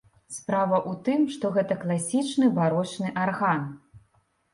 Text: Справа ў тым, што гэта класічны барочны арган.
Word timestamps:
Справа 0.35 0.77
ў 0.77 0.91
тым, 1.07 1.19
што 1.35 1.51
гэта 1.57 1.77
класічны 1.83 2.49
барочны 2.57 3.13
арган. 3.27 3.61